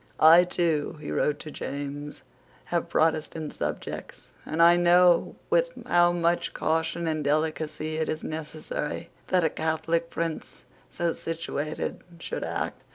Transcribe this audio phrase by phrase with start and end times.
[0.19, 2.23] "I, too," he wrote to James,
[2.73, 9.11] "have Protestant subjects; and I know with how much caution and delicacy it is necessary
[9.27, 12.81] that a Catholic prince so situated should act."